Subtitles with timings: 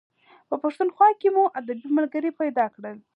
[0.49, 2.97] په پښتونخوا کې مو ادبي ملګري پیدا کړل.